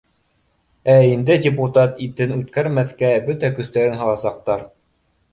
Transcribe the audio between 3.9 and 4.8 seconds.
һаласаҡтар